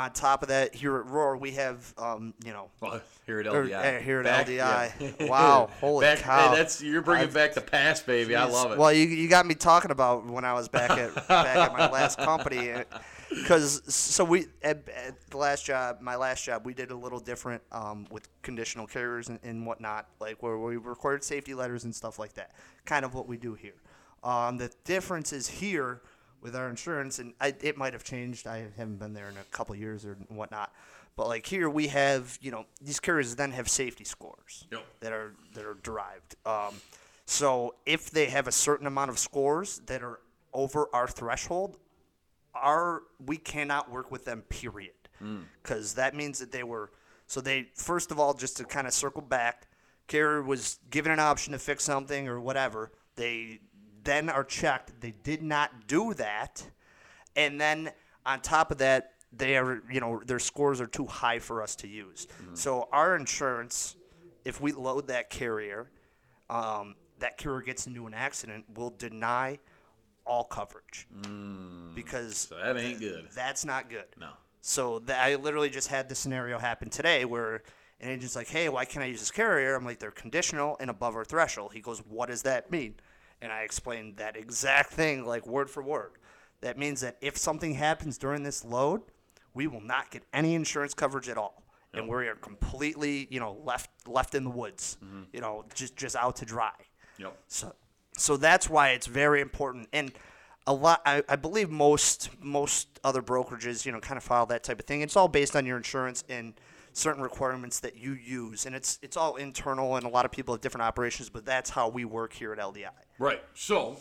[0.00, 2.70] on top of that, here at Roar, we have um, you know.
[2.80, 3.98] Well, here at or, LDI.
[3.98, 5.18] uh, here at Back- LDI.
[5.20, 5.26] yeah.
[5.28, 6.50] Wow, holy Back- cow!
[6.50, 8.34] Hey, that's you're bringing back the past, baby.
[8.34, 8.78] I love it.
[8.78, 11.90] Well, you, you got me talking about when I was back at back at my
[11.90, 12.72] last company,
[13.28, 17.20] because so we at, at the last job, my last job, we did a little
[17.20, 21.94] different um, with conditional carriers and, and whatnot, like where we recorded safety letters and
[21.94, 22.52] stuff like that.
[22.86, 23.74] Kind of what we do here.
[24.24, 26.00] Um, the difference is here
[26.40, 28.46] with our insurance, and I, it might have changed.
[28.46, 30.72] I haven't been there in a couple years or whatnot.
[31.16, 34.84] But like here, we have you know these carriers then have safety scores Yep.
[35.00, 36.36] that are that are derived.
[36.46, 36.74] Um,
[37.26, 40.20] so if they have a certain amount of scores that are
[40.52, 41.78] over our threshold,
[42.54, 44.42] our we cannot work with them.
[44.48, 44.92] Period.
[45.62, 46.90] Because that means that they were.
[47.26, 49.66] So they first of all, just to kind of circle back,
[50.08, 52.90] carrier was given an option to fix something or whatever.
[53.16, 53.60] They
[54.04, 55.00] then are checked.
[55.00, 56.66] They did not do that,
[57.36, 57.90] and then
[58.26, 61.76] on top of that, they are you know their scores are too high for us
[61.76, 62.26] to use.
[62.54, 63.96] So our insurance,
[64.44, 65.90] if we load that carrier,
[66.48, 69.58] um, that carrier gets into an accident, will deny
[70.26, 71.08] all coverage
[71.94, 73.28] because so that ain't good.
[73.34, 74.04] that's not good.
[74.18, 74.30] No.
[74.60, 77.62] So that I literally just had this scenario happen today where
[78.00, 80.90] an agent's like, "Hey, why can't I use this carrier?" I'm like, "They're conditional and
[80.90, 82.94] above our threshold." He goes, "What does that mean?"
[83.42, 86.12] And I explained that exact thing, like word for word.
[86.60, 89.00] That means that if something happens during this load,
[89.54, 91.62] we will not get any insurance coverage at all,
[91.94, 95.22] and we are completely, you know, left left in the woods, mm-hmm.
[95.32, 96.74] you know, just just out to dry.
[97.18, 97.36] Yep.
[97.48, 97.74] So,
[98.16, 99.88] so that's why it's very important.
[99.92, 100.12] And
[100.66, 104.62] a lot, I, I believe most most other brokerages, you know, kind of follow that
[104.62, 105.00] type of thing.
[105.00, 106.54] It's all based on your insurance and
[106.92, 109.96] certain requirements that you use, and it's it's all internal.
[109.96, 112.58] And a lot of people have different operations, but that's how we work here at
[112.58, 112.90] LDI.
[113.18, 113.42] Right.
[113.54, 113.96] So,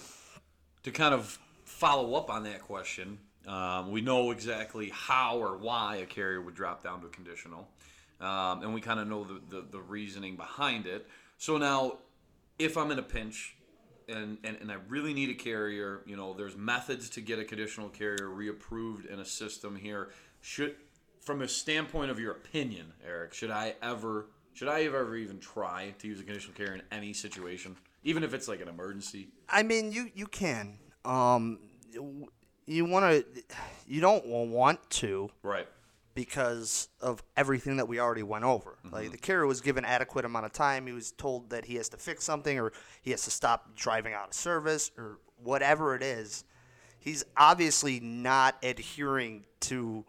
[0.83, 5.97] to kind of follow up on that question, um, we know exactly how or why
[5.97, 7.67] a carrier would drop down to a conditional,
[8.19, 11.07] um, and we kind of know the, the, the reasoning behind it.
[11.37, 11.99] So now,
[12.57, 13.55] if I'm in a pinch
[14.09, 17.45] and, and, and I really need a carrier, you know, there's methods to get a
[17.45, 20.09] conditional carrier reapproved in a system here.
[20.41, 20.75] Should,
[21.21, 25.93] from a standpoint of your opinion, Eric, should I ever should I ever even try
[25.99, 29.29] to use a conditional carrier in any situation, even if it's like an emergency?
[29.49, 30.77] I mean, you you can.
[31.05, 31.59] Um,
[32.65, 33.43] you want to,
[33.87, 35.29] you don't want to.
[35.43, 35.67] Right.
[36.13, 38.77] because of everything that we already went over.
[38.91, 40.85] Like the carrier was given adequate amount of time.
[40.85, 44.13] He was told that he has to fix something or he has to stop driving
[44.13, 46.43] out of service or whatever it is.
[46.99, 50.03] He's obviously not adhering to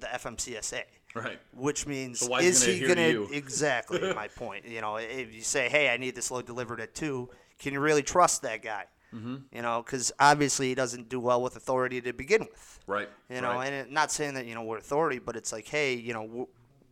[0.00, 0.82] the FMCSA.
[1.14, 1.38] Right.
[1.54, 4.66] Which means So is he going to exactly my point?
[4.66, 7.80] You know, if you say, "Hey, I need this load delivered at 2, can you
[7.80, 8.84] really trust that guy?
[9.14, 9.36] Mm-hmm.
[9.52, 12.78] You know, because obviously he doesn't do well with authority to begin with.
[12.86, 13.08] Right.
[13.28, 13.66] You know, right.
[13.66, 16.22] and it, not saying that you know we're authority, but it's like, hey, you know,
[16.22, 16.46] we're,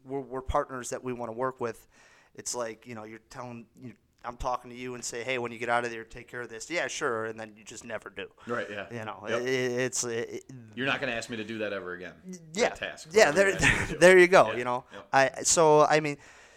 [0.05, 1.87] we're, we're partners that we want to work with.
[2.35, 3.93] It's like you know, you're telling you,
[4.25, 6.41] I'm talking to you and say, hey, when you get out of there, take care
[6.43, 6.69] of this.
[6.71, 8.27] Yeah, sure, and then you just never do.
[8.47, 8.87] Right, yeah.
[8.91, 9.41] You know, Yep.
[9.43, 12.13] it, it's it, You're not going to ask me to do that ever again.
[12.55, 13.09] yeah, task.
[13.13, 13.31] yeah.
[13.31, 13.99] There, you're asking me to do.
[13.99, 14.51] there you go.
[14.51, 15.07] Yeah, You know, yep.
[15.13, 16.17] I so I mean,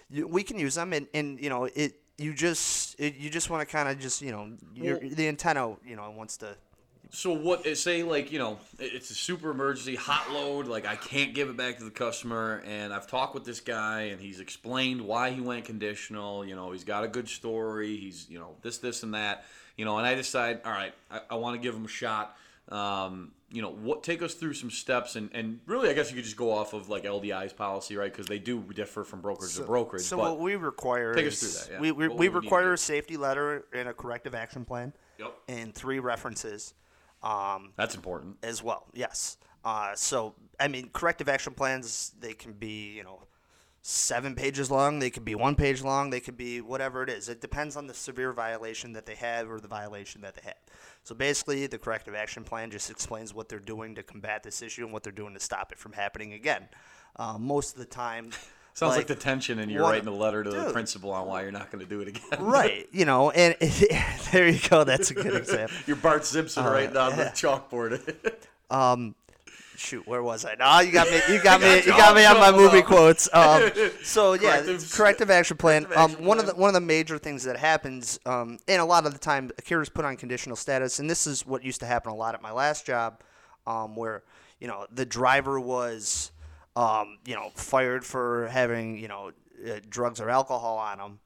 [0.10, 1.95] we can use them, and, and you know, it.
[2.17, 5.28] You just it, you just want to kind of just you know your, Well- the
[5.28, 6.56] antenna you know wants to
[7.13, 7.65] So what?
[7.67, 10.67] eh, Say like you know, it's a super emergency, hot load.
[10.67, 14.04] Like I can't give it back to the customer, and I've talked with this guy,
[14.04, 16.45] and he's explained why he went conditional.
[16.45, 17.97] You know, he's got a good story.
[17.97, 19.45] He's you know this, this, and that.
[19.78, 22.36] You know, and I decide, all right, I, I want to give him a shot.
[22.69, 24.04] Um, you know, what?
[24.04, 26.74] Take us through some steps, and and really, I guess you could just go off
[26.74, 28.12] of like LDI's policy, right?
[28.12, 30.04] Because they do differ from brokerage to brokerage.
[30.04, 31.80] So what we require Take us through that, yeah.
[31.82, 35.34] we we, we we require a safety letter and a corrective action plan Yep.
[35.50, 36.74] and three references.
[37.23, 38.38] Um, that's important.
[38.43, 38.88] as well.
[38.93, 39.38] Yes.
[39.63, 43.23] Uh, so I mean, corrective action plans they can be you know
[43.84, 44.99] seven pages long.
[44.99, 46.10] They could be one page long.
[46.10, 47.29] They could be whatever it is.
[47.29, 50.57] It depends on the severe violation that they have or the violation that they have.
[51.03, 54.84] So basically, the corrective action plan just explains what they're doing to combat this issue
[54.84, 56.67] and what they're doing to stop it from happening again.
[57.15, 58.31] Uh, most of the time.
[58.73, 61.41] Sounds like, the tension, and you're one- writing a letter to the principal on why
[61.43, 62.43] you're not going to do it again.
[62.43, 63.55] Right, you know, and
[64.31, 64.84] there you go.
[64.84, 65.75] That's a good example.
[65.88, 68.01] You're Bart Simpson Uh, writing on the chalkboard.
[68.71, 69.13] um,
[69.75, 70.55] shoot, where was I?
[70.55, 71.19] No, you got me.
[71.29, 71.75] You got I me.
[71.77, 73.27] got You got me on my movie quotes.
[73.34, 73.69] Um,
[74.03, 75.84] so yeah, Corrective- corrective, action plan.
[75.86, 78.81] corrective Um, action one of the one of the major things that happens, um, and
[78.81, 81.63] a lot of the time, a carrier's put on conditional status, and this is what
[81.63, 83.19] used to happen a lot at my last job,
[83.67, 84.23] um, where
[84.60, 86.31] you know the driver was,
[86.75, 89.31] um, you know, fired for having you know
[89.67, 91.19] uh, drugs or alcohol on him.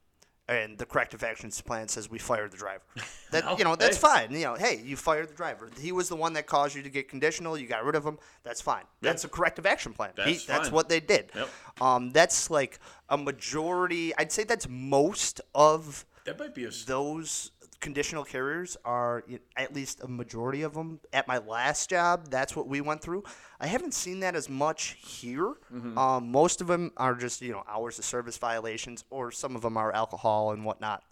[0.47, 2.83] And the corrective actions plan says we fired the driver.
[3.31, 4.31] That you know that's fine.
[4.31, 5.69] You know, hey, you fired the driver.
[5.81, 7.57] He was the one that caused you to get conditional.
[7.57, 8.19] You got rid of him.
[8.43, 8.83] That's fine.
[9.01, 10.11] That's a corrective action plan.
[10.17, 11.31] He- That's that's what they did.
[11.35, 11.49] Yep.
[11.81, 12.79] Um, that's like
[13.09, 14.15] a majority.
[14.17, 16.69] I'd say that's most of that might be a.
[16.85, 19.23] those conditional carriers are
[19.55, 23.23] at least a majority of them at my last job that's what we went through.
[23.59, 25.55] I haven't seen that as much here.
[25.73, 25.97] Mm-hmm.
[25.97, 29.61] um, most of them are just you know hours of service violations or some of
[29.61, 31.03] them are alcohol and whatnot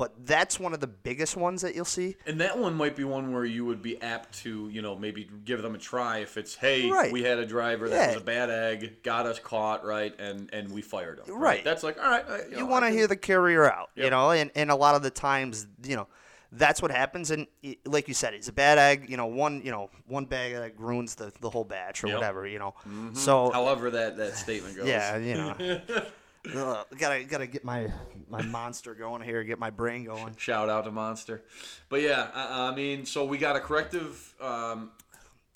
[0.00, 3.04] but that's one of the biggest ones that you'll see And that one might be
[3.04, 6.38] one where you would be apt to, you know, maybe give them a try if
[6.38, 7.12] it's, hey, Right.
[7.12, 8.06] we had a driver that Yeah.
[8.14, 11.36] was a bad egg, got us caught, right, and and we fired him.
[11.38, 11.62] Right.
[11.62, 12.24] That's like, all right.
[12.26, 14.94] I- you know, want to hear the carrier out, you know, and, and a lot
[14.94, 16.08] of the times, you know,
[16.52, 17.30] that's what happens.
[17.30, 17.46] And
[17.84, 20.62] like you said, it's a bad egg, you know, one, you know, one bag of
[20.64, 22.16] egg ruins the, the whole batch or Yep.
[22.16, 22.74] whatever, you know.
[22.88, 23.14] Mm-hmm.
[23.14, 24.88] So However, that that statement goes.
[24.88, 25.54] yeah, you know,
[26.54, 27.92] Ugh, gotta gotta get my
[28.28, 30.34] my monster going here, get my brain going.
[30.36, 31.42] Shout out to Monster.
[31.90, 34.34] But yeah, I, I mean, so we got a corrective.
[34.40, 34.90] Um,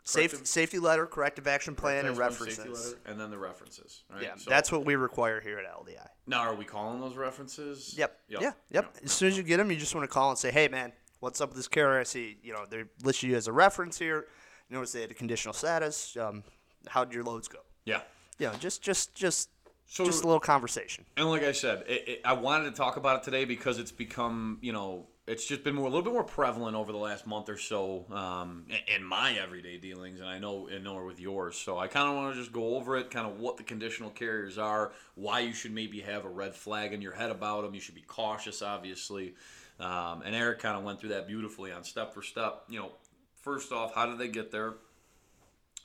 [0.06, 2.88] Safe, Corrective- safety letter, corrective action plan, and corrective references.
[2.88, 4.02] letter, and then the references.
[4.12, 4.22] Right?
[4.24, 6.06] Yeah, So- that's what we require here at LDI.
[6.26, 7.94] Now, are we calling those references?
[7.96, 8.20] Yep.
[8.28, 8.52] Yeah.
[8.70, 8.96] Yep.
[9.02, 10.92] As soon as you get them, you just want to call and say, "Hey, man,
[11.20, 11.98] what's up with this carrier?
[12.00, 14.26] I see, you know, they're listed you as a reference here.
[14.68, 16.14] Notice they had a conditional status.
[16.18, 16.44] Um,
[16.86, 17.60] how did your loads go?
[17.86, 18.02] Yeah.
[18.38, 19.48] You know, just, just, just,
[19.86, 21.04] So- just a little conversation.
[21.16, 23.92] And like I said, it, it, I wanted to talk about it today because it's
[23.92, 27.26] become, you know, it's just been more, a little bit more prevalent over the last
[27.26, 31.18] month or so um, in- in my everyday dealings, and I know, and know with
[31.18, 31.56] yours.
[31.56, 34.10] So I kind of want to just go over it, kind of what the conditional
[34.10, 37.74] carriers are, why you should maybe have a red flag in your head about them.
[37.74, 39.34] You should be cautious, obviously.
[39.80, 42.64] Um, and Eric kind of went through that beautifully on step for step.
[42.68, 42.92] You know,
[43.40, 44.74] first off, how did they get there?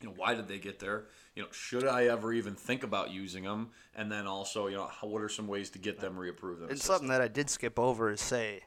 [0.01, 1.07] you know why did they get there
[1.39, 4.87] you know should i ever even think about using them and then also you know
[4.87, 6.93] how, what are some ways to get them reapproved And system?
[6.95, 8.63] something that I did skip over is say,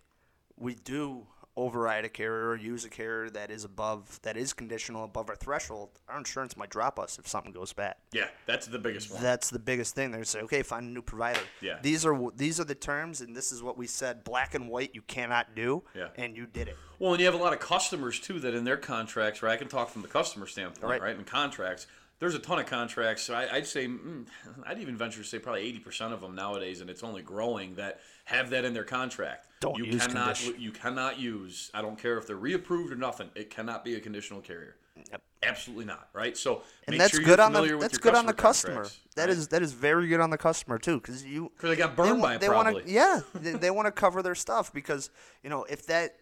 [0.56, 5.04] we do override a carrier or use a carrier that is above, that is conditional
[5.04, 5.90] above our threshold.
[6.08, 7.96] Our insurance might drop us if something goes bad.
[8.12, 10.12] yeah that's the biggest one That's the biggest thing.
[10.12, 11.40] They say, okay, find a new provider.
[11.60, 11.78] Yeah.
[11.82, 14.92] These are these are the terms, and this is what we said, black and white.
[14.94, 15.82] You cannot do.
[15.94, 16.08] Yeah.
[16.16, 16.76] And you did it.
[16.98, 19.56] well and you have a lot of customers too that in their contracts right i
[19.56, 21.02] can talk from the customer standpoint Right.
[21.02, 21.86] right, in contracts
[22.22, 24.24] there's a ton of contracts so I, i'd say mm,
[24.66, 28.00] i'd even venture to say probably 80% of them nowadays and it's only growing that
[28.26, 31.98] have that in their contract Don't you use cannot condition- you cannot use i don't
[31.98, 34.76] care if they're reapproved or nothing it cannot be a conditional carrier
[35.10, 35.22] Yep.
[35.42, 36.36] Absolutely not, right?
[36.36, 38.26] So And make that's sure good you're on the familiar with that's your good on
[38.26, 38.86] the customer.
[39.16, 39.30] That right?
[39.30, 42.20] is that is very good on the customer too, because you 'Cause they got burned
[42.20, 42.74] wa- by it they probably.
[42.74, 45.08] Wanna, yeah, they, they want to cover their stuff because
[45.42, 46.16] you know if that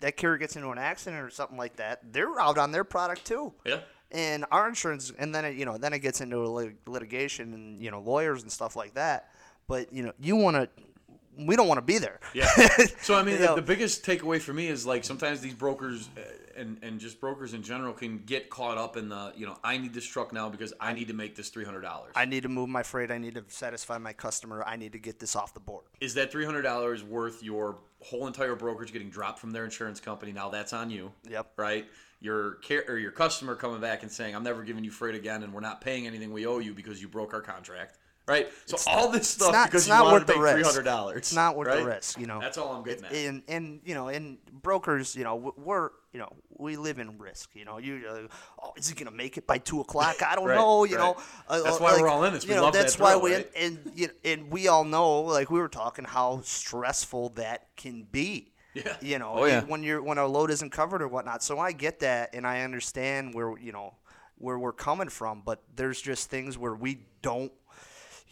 [0.00, 3.24] that carrier gets into an accident or something like that, they're out on their product
[3.24, 3.52] too.
[3.66, 3.80] Yeah.
[4.12, 7.82] And our insurance, and then it, you know, then it gets into lit- litigation and
[7.82, 9.30] you know lawyers and stuff like that.
[9.66, 10.68] But you know, you want to,
[11.38, 12.20] we don't want to be there.
[12.34, 12.48] Yeah.
[13.02, 16.20] So I mean, the, the biggest takeaway for me is like sometimes these brokers uh,
[16.56, 19.76] and and just brokers in general can get caught up in the you know I
[19.78, 22.12] need this truck now because I need to make this three hundred dollars.
[22.14, 23.10] I need to move my freight.
[23.10, 24.62] I need to satisfy my customer.
[24.66, 25.84] I need to get this off the board.
[26.00, 30.00] Is that three hundred dollars worth your whole entire brokerage getting dropped from their insurance
[30.00, 30.32] company?
[30.32, 31.12] Now that's on you.
[31.28, 31.52] Yep.
[31.56, 31.86] Right.
[32.20, 35.42] Your care or your customer coming back and saying I'm never giving you freight again,
[35.42, 37.98] and we're not paying anything we owe you because you broke our contract.
[38.26, 38.48] Right?
[38.66, 40.70] So all this stuff not- because you not wanted worth to the make three risk.
[40.70, 41.16] hundred dollars.
[41.18, 42.40] It's not worth the risk, you know.
[42.40, 43.12] That's all I'm getting at.
[43.12, 47.50] and and you know and brokers you know we're you know we live in risk
[47.54, 48.28] you know you uh,
[48.62, 51.02] oh is he gonna make it by two o'clock i don't Right, know you right.
[51.16, 51.16] know
[51.48, 52.44] uh, That's uh, why like, we're all in this.
[52.46, 53.50] you know love that that's why thrill, we right?
[53.56, 58.52] and you and we all know like we were talking how stressful that can be
[58.74, 58.96] Yeah.
[59.00, 59.64] you know Oh, yeah.
[59.64, 62.60] when you're when our load isn't covered or whatnot so i get that and i
[62.62, 63.94] understand where you know
[64.38, 67.52] where we're coming from but there's just things where we don't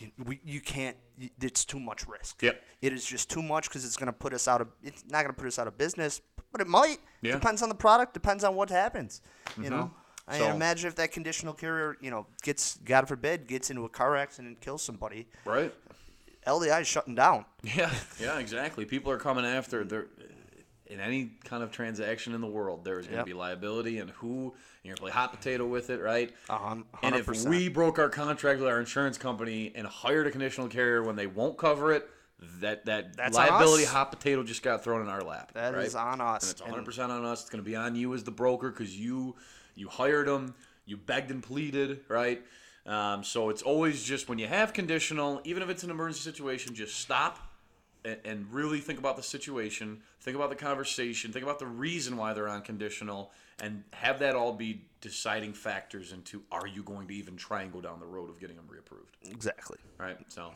[0.00, 0.96] you, we, you can't
[1.40, 2.62] it's too much risk Yep.
[2.82, 5.22] it is just too much because it's going to put us out of it's not
[5.22, 6.20] going to put us out of business
[6.52, 7.32] but it might Yeah.
[7.32, 9.20] depends on the product depends on what happens
[9.56, 9.72] you mm-hmm.
[9.72, 9.90] know
[10.28, 13.88] I So- imagine if that conditional carrier, you know, gets God forbid, gets into a
[13.88, 15.74] car accident and kills somebody, right?
[16.46, 17.44] LDI is shutting down.
[17.64, 18.84] Yeah, yeah, exactly.
[18.84, 20.06] People are coming after there
[20.90, 22.85] in any kind of transaction in the world.
[22.85, 23.26] There is going to Yep.
[23.26, 26.35] be liability, and who you're going to play hot potato with it, right?
[26.48, 30.31] A hun- And if we broke our contract with our insurance company and hired a
[30.31, 32.09] conditional carrier when they won't cover it,
[32.61, 35.53] that that That's liability hot potato just got thrown in our lap.
[35.53, 35.85] That right?
[35.87, 36.42] is on us.
[36.42, 37.42] And it's 100 percent on us.
[37.42, 39.37] It's going to be on you as the broker because you
[39.76, 40.55] you hired them,
[40.87, 42.42] you begged and pleaded, right?
[42.87, 46.74] Um, so it's always just when you have conditional, even if it's an emergency situation,
[46.74, 47.38] just stop
[48.04, 52.16] and, and really think about the situation, think about the conversation, think about the reason
[52.16, 53.32] why they're on conditional,
[53.62, 57.72] and have that all be deciding factors into are you going to even try and
[57.72, 59.78] go down the road of getting them reapproved, Exactly.
[59.98, 60.18] right?
[60.28, 60.52] So,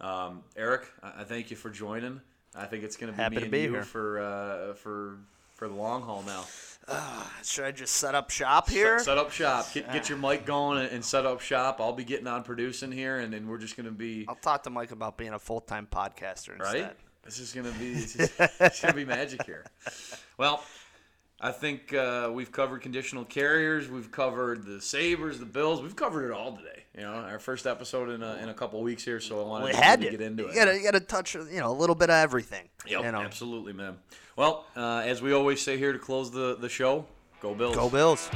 [0.00, 2.20] um, Eric, I, thank you for joining.
[2.54, 3.82] I think it's going to be Happy me to and be you here.
[3.82, 5.18] for uh, for
[5.58, 6.44] for the long haul now.
[6.90, 8.98] Ah, should I just set up shop here?
[8.98, 9.66] Set, set up shop.
[9.74, 10.08] Get, get ah.
[10.08, 11.80] your mic going and, and set up shop.
[11.80, 14.62] I'll be getting on producing here, and then we're just going to be I'll talk
[14.62, 16.82] to Mike about being a full time podcaster instead.
[16.82, 16.96] right.
[17.24, 19.66] This is gonna be it's, just- it's gonna be magic here.
[20.38, 20.62] Well,
[21.40, 23.88] I think uh, we've covered conditional carriers.
[23.88, 25.80] We've covered the Sabres, the Bills.
[25.80, 26.82] We've covered it all today.
[26.96, 29.66] You know, our first episode in a, in a couple weeks here, so I wanted
[29.66, 30.54] We to had really to get into you it.
[30.56, 32.68] Gotta, you gotta touch, you know, a little bit of everything.
[32.88, 33.98] Yep, you know, absolutely, man.
[34.34, 37.06] Well, uh, as we always say here to close the, the show,
[37.40, 37.76] go Bills.
[37.76, 38.28] go Bills.